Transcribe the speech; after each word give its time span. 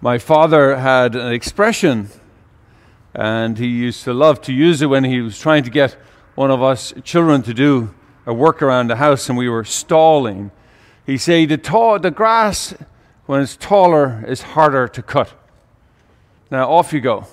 My 0.00 0.18
father 0.18 0.76
had 0.76 1.16
an 1.16 1.32
expression, 1.32 2.10
and 3.14 3.58
he 3.58 3.66
used 3.66 4.04
to 4.04 4.14
love 4.14 4.40
to 4.42 4.52
use 4.52 4.80
it 4.80 4.86
when 4.86 5.02
he 5.02 5.20
was 5.20 5.40
trying 5.40 5.64
to 5.64 5.70
get 5.70 5.96
one 6.36 6.52
of 6.52 6.62
us 6.62 6.94
children 7.02 7.42
to 7.42 7.52
do 7.52 7.92
a 8.24 8.32
work 8.32 8.62
around 8.62 8.90
the 8.90 8.96
house 8.96 9.28
and 9.28 9.36
we 9.36 9.48
were 9.48 9.64
stalling. 9.64 10.52
He 11.04 11.18
said, 11.18 11.48
the, 11.48 11.58
tall, 11.58 11.98
the 11.98 12.12
grass, 12.12 12.74
when 13.26 13.40
it's 13.40 13.56
taller, 13.56 14.24
is 14.28 14.42
harder 14.42 14.86
to 14.86 15.02
cut. 15.02 15.32
Now, 16.48 16.70
off 16.70 16.92
you 16.92 17.00
go. 17.00 17.26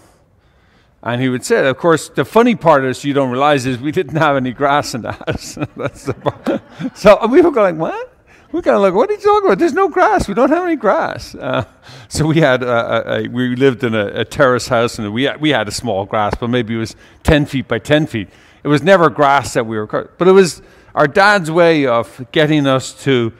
And 1.03 1.21
he 1.21 1.29
would 1.29 1.45
say, 1.45 1.67
of 1.67 1.77
course, 1.77 2.09
the 2.09 2.25
funny 2.25 2.55
part 2.55 2.83
is 2.83 3.03
you 3.03 3.13
don't 3.13 3.29
realize 3.29 3.67
is 3.67 3.77
we 3.77 3.91
didn't 3.91 4.15
have 4.15 4.37
any 4.37 4.53
grass 4.53 4.95
in 4.95 5.03
the 5.03 5.11
house. 5.27 5.59
That's 5.77 6.05
the 6.05 6.13
part. 6.15 6.97
So 6.97 7.27
we 7.27 7.41
were 7.43 7.51
going, 7.51 7.77
what? 7.77 8.14
We 8.55 8.61
kind 8.61 8.77
of 8.77 8.81
like, 8.81 8.93
what 8.93 9.09
are 9.09 9.13
you 9.13 9.19
talking 9.19 9.47
about? 9.47 9.59
There's 9.59 9.73
no 9.73 9.89
grass. 9.89 10.27
We 10.27 10.33
don't 10.33 10.49
have 10.49 10.65
any 10.65 10.77
grass. 10.77 11.35
Uh, 11.35 11.65
so 12.07 12.25
we 12.25 12.37
had, 12.37 12.63
a, 12.63 13.17
a, 13.17 13.27
we 13.27 13.55
lived 13.55 13.83
in 13.83 13.93
a, 13.93 14.05
a, 14.21 14.25
terrace 14.25 14.69
house, 14.69 14.97
and 14.97 15.13
we 15.13 15.23
had, 15.23 15.41
we 15.41 15.49
had 15.49 15.67
a 15.67 15.71
small 15.71 16.05
grass, 16.05 16.33
but 16.39 16.49
maybe 16.49 16.75
it 16.75 16.77
was 16.77 16.95
10 17.23 17.47
feet 17.47 17.67
by 17.67 17.79
10 17.79 18.07
feet. 18.07 18.29
It 18.63 18.69
was 18.69 18.81
never 18.81 19.09
grass 19.09 19.53
that 19.55 19.65
we 19.65 19.77
were 19.77 19.85
but 19.85 20.27
it 20.27 20.31
was 20.31 20.61
our 20.95 21.07
dad's 21.07 21.51
way 21.51 21.85
of 21.85 22.25
getting 22.31 22.65
us 22.65 22.93
to 23.03 23.33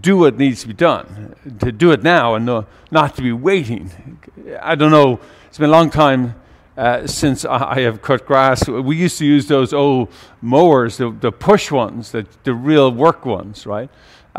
do 0.00 0.18
what 0.18 0.36
needs 0.36 0.62
to 0.62 0.68
be 0.68 0.74
done, 0.74 1.36
to 1.60 1.70
do 1.70 1.92
it 1.92 2.02
now 2.02 2.34
and 2.34 2.44
no, 2.44 2.66
not 2.90 3.14
to 3.16 3.22
be 3.22 3.32
waiting. 3.32 4.18
I 4.60 4.74
don't 4.74 4.90
know. 4.90 5.20
It's 5.46 5.58
been 5.58 5.70
a 5.70 5.72
long 5.72 5.90
time 5.90 6.34
uh, 6.76 7.06
since 7.06 7.44
I 7.44 7.80
have 7.80 8.02
cut 8.02 8.26
grass. 8.26 8.68
We 8.68 8.96
used 8.96 9.18
to 9.18 9.24
use 9.24 9.46
those 9.46 9.72
old 9.72 10.12
mowers, 10.42 10.96
the, 10.96 11.10
the 11.10 11.30
push 11.30 11.70
ones, 11.70 12.10
the, 12.10 12.26
the 12.42 12.52
real 12.52 12.90
work 12.90 13.24
ones, 13.24 13.64
right? 13.64 13.88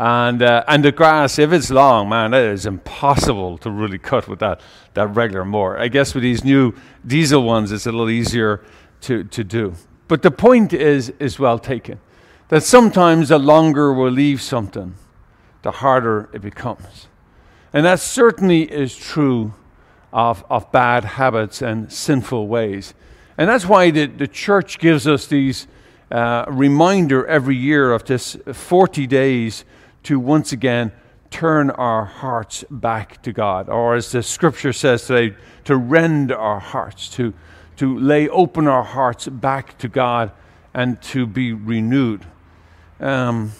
And, 0.00 0.42
uh, 0.42 0.62
and 0.68 0.84
the 0.84 0.92
grass, 0.92 1.40
if 1.40 1.52
it's 1.52 1.70
long, 1.70 2.08
man, 2.08 2.32
it 2.32 2.44
is 2.44 2.66
impossible 2.66 3.58
to 3.58 3.70
really 3.70 3.98
cut 3.98 4.28
with 4.28 4.38
that, 4.38 4.60
that 4.94 5.08
regular 5.08 5.44
mower. 5.44 5.76
I 5.76 5.88
guess 5.88 6.14
with 6.14 6.22
these 6.22 6.44
new 6.44 6.72
diesel 7.04 7.42
ones, 7.42 7.72
it's 7.72 7.84
a 7.84 7.90
little 7.90 8.08
easier 8.08 8.64
to, 9.02 9.24
to 9.24 9.42
do. 9.42 9.74
But 10.06 10.22
the 10.22 10.30
point 10.30 10.72
is, 10.72 11.10
is 11.18 11.40
well 11.40 11.58
taken 11.58 11.98
that 12.46 12.62
sometimes 12.62 13.30
the 13.30 13.40
longer 13.40 13.92
we 13.92 14.08
leave 14.08 14.40
something, 14.40 14.94
the 15.62 15.72
harder 15.72 16.30
it 16.32 16.42
becomes. 16.42 17.08
And 17.72 17.84
that 17.84 17.98
certainly 17.98 18.70
is 18.70 18.96
true 18.96 19.52
of, 20.12 20.44
of 20.48 20.70
bad 20.70 21.04
habits 21.04 21.60
and 21.60 21.92
sinful 21.92 22.46
ways. 22.46 22.94
And 23.36 23.48
that's 23.48 23.66
why 23.66 23.90
the, 23.90 24.06
the 24.06 24.28
church 24.28 24.78
gives 24.78 25.08
us 25.08 25.26
these 25.26 25.66
uh, 26.12 26.44
reminder 26.48 27.26
every 27.26 27.56
year 27.56 27.92
of 27.92 28.04
this 28.04 28.36
40 28.52 29.06
days 29.08 29.64
to 30.08 30.18
once 30.18 30.52
again 30.52 30.90
turn 31.28 31.68
our 31.68 32.06
hearts 32.06 32.64
back 32.70 33.22
to 33.22 33.30
God, 33.30 33.68
or 33.68 33.94
as 33.94 34.10
the 34.10 34.22
scripture 34.22 34.72
says 34.72 35.06
today, 35.06 35.36
to 35.64 35.76
rend 35.76 36.32
our 36.32 36.58
hearts, 36.58 37.10
to, 37.10 37.34
to 37.76 37.98
lay 37.98 38.26
open 38.30 38.66
our 38.66 38.82
hearts 38.82 39.28
back 39.28 39.76
to 39.76 39.86
God 39.86 40.32
and 40.72 40.98
to 41.02 41.26
be 41.26 41.52
renewed. 41.52 42.24
Um, 43.00 43.52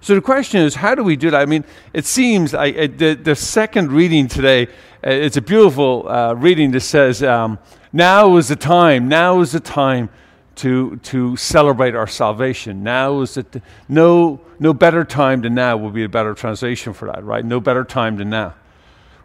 so 0.00 0.14
the 0.14 0.22
question 0.22 0.62
is, 0.62 0.76
how 0.76 0.94
do 0.94 1.04
we 1.04 1.14
do 1.14 1.30
that? 1.30 1.42
I 1.42 1.44
mean, 1.44 1.66
it 1.92 2.06
seems 2.06 2.54
like 2.54 2.74
uh, 2.74 2.88
the, 2.96 3.12
the 3.12 3.36
second 3.36 3.92
reading 3.92 4.28
today, 4.28 4.68
uh, 5.06 5.10
it's 5.10 5.36
a 5.36 5.42
beautiful 5.42 6.08
uh, 6.08 6.32
reading 6.32 6.70
that 6.70 6.80
says, 6.80 7.22
um, 7.22 7.58
Now 7.92 8.38
is 8.38 8.48
the 8.48 8.56
time, 8.56 9.08
now 9.08 9.40
is 9.40 9.52
the 9.52 9.60
time 9.60 10.08
to, 10.56 10.96
to 10.96 11.36
celebrate 11.36 11.94
our 11.94 12.06
salvation. 12.06 12.82
Now 12.82 13.20
is 13.20 13.36
it 13.36 13.62
no, 13.88 14.40
no 14.58 14.74
better 14.74 15.04
time 15.04 15.42
than 15.42 15.54
now 15.54 15.76
would 15.76 15.94
be 15.94 16.04
a 16.04 16.08
better 16.08 16.34
translation 16.34 16.92
for 16.92 17.06
that, 17.06 17.24
right? 17.24 17.44
No 17.44 17.60
better 17.60 17.84
time 17.84 18.16
than 18.16 18.30
now. 18.30 18.54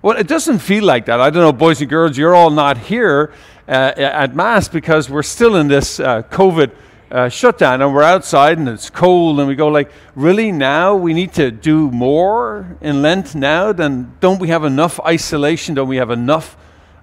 Well, 0.01 0.17
it 0.17 0.27
doesn't 0.27 0.59
feel 0.59 0.83
like 0.83 1.05
that. 1.07 1.19
I 1.19 1.29
don't 1.29 1.41
know, 1.41 1.51
boys 1.51 1.81
and 1.81 1.89
girls, 1.89 2.17
you're 2.17 2.35
all 2.35 2.49
not 2.49 2.77
here 2.77 3.33
uh, 3.67 3.93
at 3.97 4.35
Mass 4.35 4.67
because 4.67 5.09
we're 5.09 5.23
still 5.23 5.55
in 5.55 5.67
this 5.67 5.99
uh, 5.99 6.21
COVID 6.23 6.71
uh, 7.09 7.29
shutdown 7.29 7.81
and 7.81 7.93
we're 7.93 8.03
outside 8.03 8.57
and 8.57 8.67
it's 8.69 8.89
cold 8.89 9.39
and 9.39 9.47
we 9.47 9.55
go 9.55 9.67
like, 9.67 9.91
really 10.15 10.51
now 10.51 10.95
we 10.95 11.13
need 11.13 11.33
to 11.33 11.51
do 11.51 11.89
more 11.91 12.77
in 12.81 13.01
Lent 13.01 13.33
now? 13.35 13.71
Then 13.73 14.15
don't 14.19 14.39
we 14.39 14.49
have 14.49 14.63
enough 14.63 14.99
isolation? 15.01 15.75
Don't 15.75 15.87
we 15.87 15.97
have 15.97 16.11
enough 16.11 16.57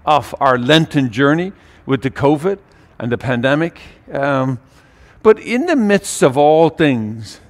of 0.06 0.35
our 0.41 0.59
Lenten 0.59 1.11
journey 1.11 1.53
with 1.87 2.03
the 2.03 2.11
COVID? 2.11 2.59
And 2.99 3.10
the 3.10 3.19
pandemic. 3.19 3.81
Um, 4.12 4.59
but 5.22 5.38
in 5.38 5.66
the 5.66 5.77
midst 5.77 6.22
of 6.22 6.37
all 6.37 6.69
things, 6.69 7.41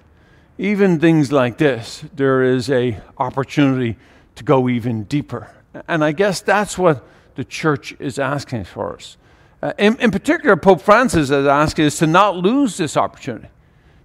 even 0.59 1.01
things 1.01 1.33
like 1.33 1.59
this, 1.59 2.05
there 2.15 2.43
is 2.43 2.71
a 2.71 3.01
opportunity 3.19 3.97
to 4.37 4.45
go 4.45 4.69
even 4.69 5.05
deeper. 5.05 5.51
And 5.89 6.05
I 6.05 6.13
guess 6.13 6.41
that's 6.41 6.79
what 6.79 7.05
the 7.35 7.45
church 7.45 7.95
is 7.99 8.19
asking 8.19 8.65
for 8.65 8.95
us. 8.95 9.17
Uh, 9.63 9.73
in, 9.79 9.97
in, 9.99 10.11
particular, 10.11 10.57
Pope 10.57 10.81
Francis 10.81 11.31
is 11.31 11.47
asking 11.47 11.87
us 11.87 11.99
to 11.99 12.07
not 12.07 12.37
lose 12.37 12.77
this 12.77 12.97
opportunity, 12.97 13.49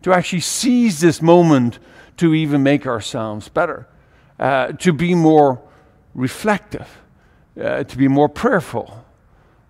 to 0.02 0.14
actually 0.14 0.40
seize 0.40 1.00
this 1.02 1.22
moment 1.22 1.80
to 2.18 2.34
even 2.34 2.64
make 2.64 2.88
ourselves 2.88 3.50
better, 3.50 3.88
uh, 4.40 4.72
to 4.74 4.94
be 4.94 5.14
more 5.14 5.62
reflective, 6.16 7.02
uh, 7.62 7.84
to 7.84 7.98
be 7.98 8.08
more 8.08 8.30
prayerful, 8.30 9.06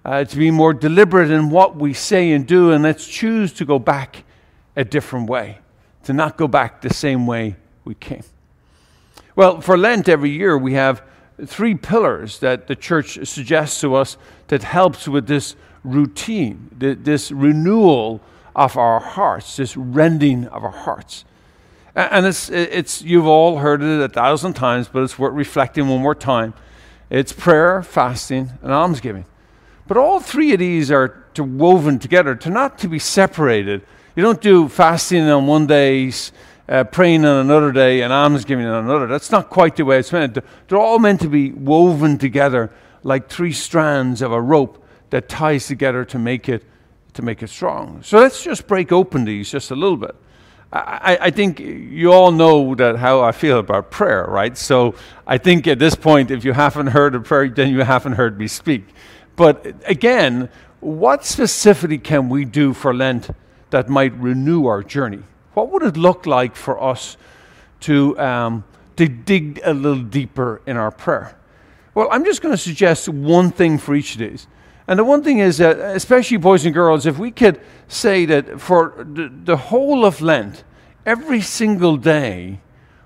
uh, 0.09 0.23
to 0.23 0.37
be 0.37 0.49
more 0.49 0.73
deliberate 0.73 1.29
in 1.29 1.51
what 1.51 1.75
we 1.75 1.93
say 1.93 2.31
and 2.31 2.47
do, 2.47 2.71
and 2.71 2.83
let's 2.83 3.05
choose 3.05 3.53
to 3.53 3.63
go 3.63 3.77
back 3.77 4.23
a 4.75 4.83
different 4.83 5.29
way, 5.29 5.59
to 6.01 6.13
not 6.13 6.35
go 6.35 6.47
back 6.47 6.81
the 6.81 6.91
same 6.91 7.27
way 7.27 7.55
we 7.85 7.93
came. 7.93 8.23
Well, 9.35 9.61
for 9.61 9.77
Lent 9.77 10.09
every 10.09 10.31
year, 10.31 10.57
we 10.57 10.73
have 10.73 11.03
three 11.45 11.75
pillars 11.75 12.39
that 12.39 12.65
the 12.65 12.75
church 12.75 13.23
suggests 13.27 13.79
to 13.81 13.93
us 13.93 14.17
that 14.47 14.63
helps 14.63 15.07
with 15.07 15.27
this 15.27 15.55
routine, 15.83 16.71
this 16.79 17.31
renewal 17.31 18.19
of 18.55 18.77
our 18.77 18.99
hearts, 18.99 19.57
this 19.57 19.77
rending 19.77 20.47
of 20.47 20.63
our 20.63 20.71
hearts. 20.71 21.23
And 21.93 22.25
it's, 22.25 22.49
it's, 22.49 23.03
you've 23.03 23.27
all 23.27 23.59
heard 23.59 23.83
it 23.83 24.01
a 24.01 24.09
thousand 24.09 24.53
times, 24.53 24.87
but 24.87 25.03
it's 25.03 25.19
worth 25.19 25.35
reflecting 25.35 25.87
one 25.87 26.01
more 26.01 26.15
time. 26.15 26.55
It's 27.11 27.31
prayer, 27.31 27.83
fasting, 27.83 28.53
and 28.63 28.71
almsgiving. 28.71 29.25
But 29.89 29.97
all 29.97 30.19
three 30.19 30.53
of 30.53 30.59
these 30.59 30.91
are 30.91 31.07
to 31.33 31.43
woven 31.43 31.97
together, 31.97 32.35
to 32.35 32.51
not 32.51 32.77
to 32.77 32.87
be 32.87 32.99
separated. 32.99 33.81
You 34.15 34.21
don't 34.21 34.39
do 34.39 34.69
fasting 34.69 35.23
on 35.23 35.47
one 35.47 35.65
day, 35.65 36.11
uh, 36.69 36.83
praying 36.83 37.25
on 37.25 37.37
another 37.37 37.71
day, 37.71 38.03
and 38.03 38.13
almsgiving 38.13 38.67
on 38.67 38.85
another. 38.85 39.07
That's 39.07 39.31
not 39.31 39.49
quite 39.49 39.77
the 39.77 39.85
way 39.85 39.97
it's 39.97 40.11
meant. 40.11 40.37
They're 40.67 40.77
all 40.77 40.99
meant 40.99 41.21
to 41.21 41.27
be 41.27 41.51
woven 41.51 42.19
together 42.19 42.71
like 43.01 43.29
three 43.29 43.51
strands 43.51 44.21
of 44.21 44.31
a 44.31 44.39
rope 44.39 44.85
that 45.09 45.27
ties 45.27 45.65
together 45.65 46.05
to 46.05 46.19
make 46.19 46.47
it 46.47 46.63
to 47.15 47.23
make 47.23 47.41
it 47.41 47.49
strong. 47.49 48.03
So 48.03 48.19
let's 48.19 48.43
just 48.43 48.67
break 48.67 48.91
open 48.91 49.25
these 49.25 49.49
just 49.49 49.71
a 49.71 49.75
little 49.75 49.97
bit. 49.97 50.15
I, 50.71 51.17
I, 51.19 51.31
think 51.31 51.59
you 51.59 52.13
all 52.13 52.31
know 52.31 52.75
that 52.75 52.97
how 52.97 53.21
I 53.21 53.31
feel 53.31 53.57
about 53.57 53.89
prayer, 53.89 54.27
right? 54.29 54.55
So 54.55 54.93
I 55.25 55.39
think 55.39 55.65
at 55.65 55.79
this 55.79 55.95
point, 55.95 56.29
if 56.29 56.45
you 56.45 56.53
haven't 56.53 56.87
heard 56.87 57.15
a 57.15 57.19
prayer, 57.19 57.49
then 57.49 57.73
you 57.73 57.81
haven't 57.81 58.13
heard 58.13 58.37
me 58.37 58.45
speak. 58.45 58.85
But 59.39 59.73
again, 59.85 60.49
what 60.81 61.25
specifically 61.25 61.97
can 61.97 62.27
we 62.27 62.43
do 62.43 62.73
for 62.73 62.93
Lent 62.93 63.29
that 63.69 63.87
might 63.87 64.13
renew 64.15 64.65
our 64.65 64.83
journey? 64.83 65.23
What 65.53 65.71
would 65.71 65.81
it 65.81 65.95
look 65.95 66.25
like 66.25 66.57
for 66.57 66.77
us 66.83 67.15
to, 67.87 68.19
um, 68.19 68.65
to 68.97 69.07
dig 69.07 69.61
a 69.63 69.73
little 69.73 70.03
deeper 70.03 70.61
in 70.65 70.75
our 70.75 70.91
prayer? 70.91 71.37
Well, 71.95 72.09
I'm 72.11 72.25
just 72.25 72.41
going 72.41 72.51
to 72.53 72.57
suggest 72.61 73.07
one 73.07 73.49
thing 73.49 73.77
for 73.77 73.95
each 73.95 74.15
of 74.15 74.19
these. 74.19 74.45
And 74.89 74.99
the 74.99 75.05
one 75.05 75.23
thing 75.23 75.39
is 75.39 75.59
that, 75.59 75.79
especially 75.79 76.35
boys 76.35 76.65
and 76.65 76.73
girls, 76.73 77.05
if 77.05 77.17
we 77.17 77.31
could 77.31 77.61
say 77.87 78.25
that 78.25 78.59
for 78.59 78.93
the, 78.97 79.31
the 79.45 79.55
whole 79.55 80.03
of 80.03 80.19
Lent, 80.19 80.65
every 81.05 81.39
single 81.39 81.95
day, 81.95 82.59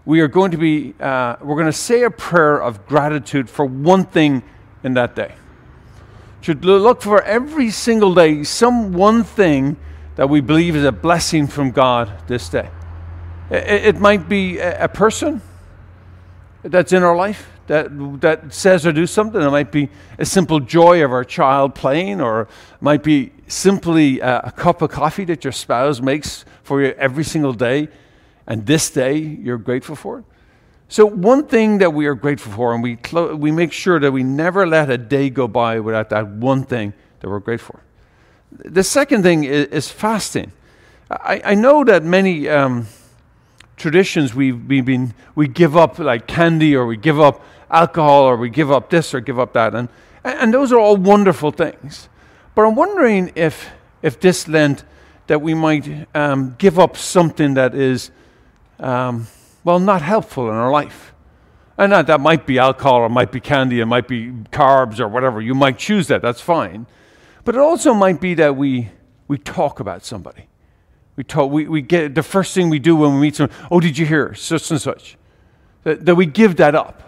we 0.03 0.19
are 0.19 0.27
going 0.27 0.49
to 0.49 0.57
be, 0.57 0.95
uh, 0.99 1.35
we're 1.43 1.57
going 1.57 1.67
to 1.67 1.71
say 1.71 2.01
a 2.01 2.09
prayer 2.09 2.59
of 2.59 2.87
gratitude 2.87 3.51
for 3.51 3.67
one 3.67 4.03
thing 4.03 4.41
in 4.83 4.95
that 4.95 5.15
day 5.15 5.35
should 6.43 6.65
look 6.65 7.01
for 7.01 7.23
every 7.23 7.71
single 7.71 8.13
day 8.13 8.43
some 8.43 8.91
one 8.91 9.23
thing 9.23 9.77
that 10.15 10.29
we 10.29 10.41
believe 10.41 10.75
is 10.75 10.83
a 10.83 10.91
blessing 10.91 11.47
from 11.47 11.71
God 11.71 12.11
this 12.27 12.49
day. 12.49 12.69
It, 13.49 13.95
might 13.95 14.27
be 14.27 14.59
a 14.59 14.89
person 14.89 15.41
that's 16.61 16.91
in 16.91 17.01
our 17.01 17.15
life 17.15 17.49
that, 17.67 17.87
that 18.19 18.53
says 18.53 18.85
or 18.85 18.91
do 18.91 19.07
something. 19.07 19.41
It 19.41 19.51
might 19.51 19.71
be 19.71 19.87
a 20.19 20.25
simple 20.25 20.59
joy 20.59 21.01
of 21.05 21.13
our 21.13 21.23
child 21.23 21.75
playing, 21.75 22.19
or 22.19 22.41
it 22.41 22.47
might 22.81 23.03
be 23.03 23.31
simply 23.47 24.19
a, 24.19 24.39
a 24.39 24.51
cup 24.51 24.81
of 24.81 24.91
coffee 24.91 25.23
that 25.25 25.45
your 25.45 25.53
spouse 25.53 26.01
makes 26.01 26.43
for 26.61 26.81
you 26.81 26.89
every 26.97 27.23
single 27.23 27.53
day, 27.53 27.87
and 28.45 28.65
this 28.65 28.89
day 28.89 29.15
you're 29.15 29.57
grateful 29.57 29.95
for 29.95 30.19
it. 30.19 30.25
So, 30.89 31.05
one 31.05 31.47
thing 31.47 31.79
that 31.79 31.93
we 31.93 32.05
are 32.05 32.13
grateful 32.13 32.51
for, 32.51 32.73
and 32.73 32.83
we, 32.83 32.97
clo- 32.97 33.35
we 33.35 33.51
make 33.51 33.71
sure 33.71 33.99
that 33.99 34.11
we 34.11 34.23
never 34.23 34.67
let 34.67 34.89
a 34.89 34.97
day 34.97 35.29
go 35.29 35.47
by 35.47 35.79
without 35.79 36.09
that 36.09 36.27
one 36.27 36.63
thing 36.63 36.93
that 37.19 37.29
we're 37.29 37.39
grateful 37.39 37.79
for. 37.79 38.69
The 38.69 38.83
second 38.83 39.23
thing 39.23 39.43
is, 39.43 39.67
is 39.67 39.89
fasting. 39.89 40.51
I, 41.09 41.41
I, 41.45 41.55
know 41.55 41.83
that 41.83 42.03
many 42.03 42.47
um, 42.47 42.87
traditions 43.77 44.33
we've, 44.33 44.63
we've 44.67 44.85
been, 44.85 45.13
we 45.35 45.47
give 45.47 45.75
up 45.75 45.99
like 45.99 46.27
candy 46.27 46.75
or 46.75 46.85
we 46.85 46.97
give 46.97 47.19
up 47.19 47.43
alcohol 47.71 48.23
or 48.23 48.37
we 48.37 48.49
give 48.49 48.71
up 48.71 48.89
this 48.89 49.13
or 49.13 49.19
give 49.19 49.39
up 49.39 49.53
that. 49.53 49.73
And, 49.73 49.89
and 50.23 50.53
those 50.53 50.71
are 50.71 50.79
all 50.79 50.97
wonderful 50.97 51.51
things. 51.51 52.09
But 52.55 52.63
I'm 52.63 52.75
wondering 52.75 53.31
if, 53.35 53.69
if 54.01 54.19
this 54.19 54.47
Lent 54.47 54.83
that 55.27 55.41
we 55.41 55.53
might 55.53 56.07
um, 56.13 56.55
give 56.57 56.77
up 56.77 56.97
something 56.97 57.55
that 57.55 57.73
is, 57.73 58.11
um, 58.79 59.27
well, 59.63 59.79
not 59.79 60.01
helpful 60.01 60.49
in 60.49 60.55
our 60.55 60.71
life. 60.71 61.13
And 61.77 61.91
that, 61.91 62.07
that 62.07 62.19
might 62.19 62.45
be 62.45 62.59
alcohol, 62.59 62.95
or 62.95 63.09
might 63.09 63.31
be 63.31 63.39
candy, 63.39 63.79
it 63.79 63.85
might 63.85 64.07
be 64.07 64.31
carbs, 64.51 64.99
or 64.99 65.07
whatever. 65.07 65.41
You 65.41 65.55
might 65.55 65.77
choose 65.77 66.07
that, 66.07 66.21
that's 66.21 66.41
fine. 66.41 66.85
But 67.43 67.55
it 67.55 67.61
also 67.61 67.93
might 67.93 68.21
be 68.21 68.35
that 68.35 68.55
we, 68.55 68.89
we 69.27 69.37
talk 69.37 69.79
about 69.79 70.03
somebody. 70.03 70.47
We, 71.15 71.23
talk, 71.23 71.51
we, 71.51 71.67
we 71.67 71.81
get 71.81 72.15
the 72.15 72.23
first 72.23 72.53
thing 72.53 72.69
we 72.69 72.79
do 72.79 72.95
when 72.95 73.15
we 73.15 73.21
meet 73.21 73.35
someone, 73.35 73.55
oh, 73.71 73.79
did 73.79 73.97
you 73.97 74.05
hear 74.05 74.33
such 74.33 74.69
and 74.71 74.81
such? 74.81 75.17
That, 75.83 76.05
that 76.05 76.15
we 76.15 76.25
give 76.25 76.55
that 76.57 76.75
up. 76.75 77.01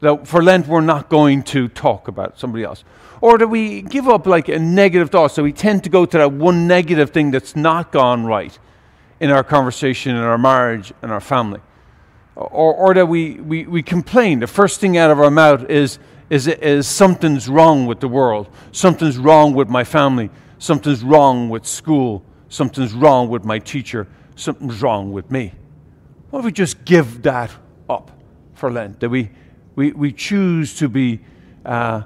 That 0.00 0.26
for 0.26 0.42
Lent, 0.42 0.66
we're 0.66 0.80
not 0.80 1.08
going 1.08 1.42
to 1.44 1.68
talk 1.68 2.08
about 2.08 2.38
somebody 2.38 2.64
else. 2.64 2.84
Or 3.20 3.38
that 3.38 3.48
we 3.48 3.82
give 3.82 4.08
up 4.08 4.26
like 4.26 4.48
a 4.48 4.58
negative 4.58 5.10
thought. 5.10 5.28
So 5.28 5.42
we 5.42 5.52
tend 5.52 5.84
to 5.84 5.90
go 5.90 6.04
to 6.04 6.18
that 6.18 6.32
one 6.32 6.66
negative 6.66 7.10
thing 7.10 7.30
that's 7.30 7.56
not 7.56 7.92
gone 7.92 8.24
right 8.24 8.58
in 9.24 9.30
our 9.30 9.42
conversation, 9.42 10.14
in 10.14 10.20
our 10.20 10.36
marriage, 10.36 10.92
in 11.02 11.10
our 11.10 11.18
family. 11.18 11.60
Or, 12.36 12.74
or 12.74 12.92
that 12.92 13.06
we, 13.06 13.36
we, 13.36 13.64
we 13.64 13.82
complain. 13.82 14.40
The 14.40 14.46
first 14.46 14.80
thing 14.80 14.98
out 14.98 15.10
of 15.10 15.18
our 15.18 15.30
mouth 15.30 15.70
is, 15.70 15.98
is, 16.28 16.46
is 16.46 16.86
something's 16.86 17.48
wrong 17.48 17.86
with 17.86 18.00
the 18.00 18.08
world, 18.08 18.50
something's 18.70 19.16
wrong 19.16 19.54
with 19.54 19.70
my 19.70 19.82
family, 19.82 20.28
something's 20.58 21.02
wrong 21.02 21.48
with 21.48 21.64
school, 21.64 22.22
something's 22.50 22.92
wrong 22.92 23.30
with 23.30 23.46
my 23.46 23.58
teacher, 23.58 24.06
something's 24.36 24.82
wrong 24.82 25.10
with 25.10 25.30
me. 25.30 25.54
What 26.28 26.40
if 26.40 26.44
we 26.44 26.52
just 26.52 26.84
give 26.84 27.22
that 27.22 27.50
up 27.88 28.10
for 28.52 28.70
Lent? 28.70 29.00
That 29.00 29.08
we, 29.08 29.30
we, 29.74 29.92
we 29.92 30.12
choose 30.12 30.76
to 30.80 30.88
be 30.90 31.20
uh, 31.64 32.02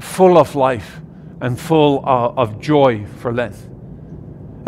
full 0.00 0.36
of 0.36 0.56
life 0.56 1.00
and 1.40 1.56
full 1.60 2.02
of, 2.04 2.36
of 2.36 2.60
joy 2.60 3.06
for 3.18 3.32
Lent. 3.32 3.69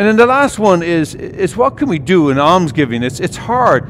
And 0.02 0.08
then 0.08 0.16
the 0.16 0.26
last 0.26 0.58
one 0.58 0.82
is, 0.82 1.14
is 1.14 1.56
what 1.56 1.76
can 1.76 1.88
we 1.88 2.00
do 2.00 2.30
in 2.30 2.36
almsgiving? 2.40 3.04
It's, 3.04 3.20
it's 3.20 3.36
hard 3.36 3.88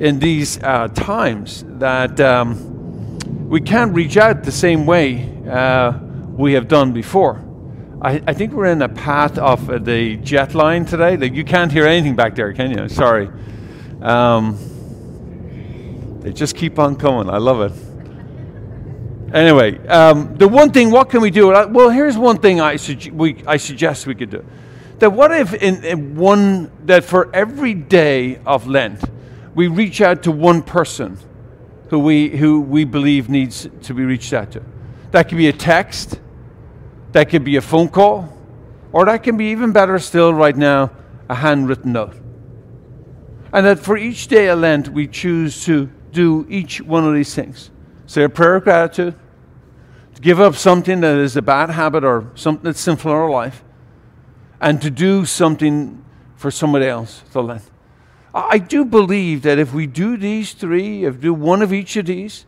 in 0.00 0.18
these 0.18 0.60
uh, 0.60 0.88
times 0.88 1.64
that 1.78 2.18
um, 2.18 3.20
we 3.48 3.60
can't 3.60 3.94
reach 3.94 4.16
out 4.16 4.42
the 4.42 4.50
same 4.50 4.84
way 4.84 5.32
uh, 5.48 5.92
we 6.32 6.54
have 6.54 6.66
done 6.66 6.92
before. 6.92 7.40
I, 8.02 8.20
I, 8.26 8.34
think 8.34 8.52
we're 8.52 8.66
in 8.66 8.82
a 8.82 8.88
path 8.88 9.38
of 9.38 9.70
uh, 9.70 9.78
the 9.78 10.16
jet 10.16 10.56
line 10.56 10.86
today. 10.86 11.16
Like 11.16 11.34
you 11.34 11.44
can't 11.44 11.70
hear 11.70 11.86
anything 11.86 12.16
back 12.16 12.34
there, 12.34 12.52
can 12.52 12.76
you? 12.76 12.88
Sorry. 12.88 13.30
Um, 14.02 14.58
they 16.20 16.32
just 16.32 16.56
keep 16.56 16.80
on 16.80 16.96
coming. 16.96 17.30
I 17.30 17.38
love 17.38 17.60
it. 17.60 19.32
Anyway, 19.32 19.86
um, 19.86 20.34
the 20.36 20.48
one 20.48 20.72
thing, 20.72 20.90
what 20.90 21.10
can 21.10 21.20
we 21.20 21.30
do? 21.30 21.50
Well, 21.50 21.90
here's 21.90 22.18
one 22.18 22.38
thing 22.38 22.60
I, 22.60 22.76
we, 23.12 23.40
I 23.46 23.56
suggest 23.56 24.08
we 24.08 24.16
could 24.16 24.30
do. 24.30 24.44
That 25.04 25.10
what 25.10 25.32
if 25.32 25.52
in, 25.52 25.84
in 25.84 26.16
one, 26.16 26.72
that 26.86 27.04
for 27.04 27.28
every 27.36 27.74
day 27.74 28.38
of 28.46 28.66
Lent, 28.66 29.04
we 29.54 29.68
reach 29.68 30.00
out 30.00 30.22
to 30.22 30.32
one 30.32 30.62
person 30.62 31.18
who 31.90 31.98
we, 31.98 32.30
who 32.30 32.62
we 32.62 32.86
believe 32.86 33.28
needs 33.28 33.68
to 33.82 33.92
be 33.92 34.02
reached 34.02 34.32
out 34.32 34.52
to. 34.52 34.62
That 35.10 35.28
could 35.28 35.36
be 35.36 35.48
a 35.48 35.52
text, 35.52 36.18
that 37.12 37.28
could 37.28 37.44
be 37.44 37.56
a 37.56 37.60
phone 37.60 37.88
call, 37.88 38.34
or 38.92 39.04
that 39.04 39.22
can 39.22 39.36
be 39.36 39.50
even 39.50 39.72
better 39.72 39.98
still 39.98 40.32
right 40.32 40.56
now, 40.56 40.90
a 41.28 41.34
handwritten 41.34 41.92
note. 41.92 42.16
And 43.52 43.66
that 43.66 43.80
for 43.80 43.98
each 43.98 44.28
day 44.28 44.48
of 44.48 44.60
Lent, 44.60 44.88
we 44.88 45.06
choose 45.06 45.66
to 45.66 45.90
do 46.12 46.46
each 46.48 46.80
one 46.80 47.06
of 47.06 47.12
these 47.12 47.34
things. 47.34 47.70
Say 48.06 48.24
a 48.24 48.30
prayer 48.30 48.54
of 48.54 48.64
gratitude, 48.64 49.14
to 50.14 50.22
give 50.22 50.40
up 50.40 50.54
something 50.54 51.00
that 51.02 51.18
is 51.18 51.36
a 51.36 51.42
bad 51.42 51.68
habit 51.68 52.04
or 52.04 52.30
something 52.36 52.64
that's 52.64 52.80
sinful 52.80 53.10
in 53.10 53.16
our 53.18 53.28
life, 53.28 53.62
and 54.64 54.80
to 54.80 54.90
do 54.90 55.26
something 55.26 56.02
for 56.36 56.50
somebody 56.50 56.86
else. 56.86 57.22
I 58.34 58.56
do 58.56 58.86
believe 58.86 59.42
that 59.42 59.58
if 59.58 59.74
we 59.74 59.86
do 59.86 60.16
these 60.16 60.54
three, 60.54 61.04
if 61.04 61.16
we 61.16 61.20
do 61.20 61.34
one 61.34 61.60
of 61.60 61.70
each 61.70 61.96
of 61.96 62.06
these, 62.06 62.46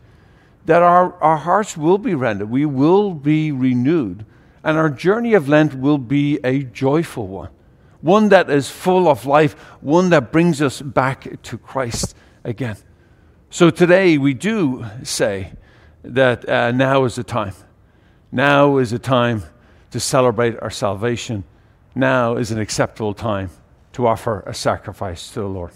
that 0.65 0.81
our, 0.81 1.13
our 1.21 1.37
hearts 1.37 1.77
will 1.77 1.99
be 1.99 2.15
rendered. 2.15 2.49
We 2.49 2.65
will 2.65 3.13
be 3.13 3.51
renewed. 3.51 4.25
And 4.63 4.79
our 4.79 4.89
journey 4.89 5.35
of 5.35 5.47
Lent 5.47 5.75
will 5.75 5.99
be 5.99 6.39
a 6.43 6.63
joyful 6.63 7.27
one, 7.27 7.49
one 8.01 8.29
that 8.29 8.49
is 8.49 8.67
full 8.67 9.07
of 9.07 9.27
life, 9.27 9.53
one 9.79 10.09
that 10.09 10.31
brings 10.31 10.59
us 10.59 10.81
back 10.81 11.41
to 11.43 11.57
Christ 11.59 12.15
again. 12.43 12.77
So 13.51 13.69
today 13.69 14.17
we 14.17 14.33
do 14.33 14.87
say 15.03 15.53
that 16.01 16.49
uh, 16.49 16.71
now 16.71 17.05
is 17.05 17.15
the 17.15 17.23
time. 17.23 17.53
Now 18.31 18.77
is 18.77 18.89
the 18.89 18.99
time 18.99 19.43
to 19.91 19.99
celebrate 19.99 20.59
our 20.63 20.71
salvation. 20.71 21.43
Now 21.97 22.35
is 22.35 22.51
an 22.51 22.59
acceptable 22.59 23.15
time 23.15 23.49
to 23.93 24.05
offer 24.05 24.41
a 24.41 24.53
sacrifice 24.53 25.31
to 25.31 25.39
the 25.39 25.47
Lord. 25.47 25.71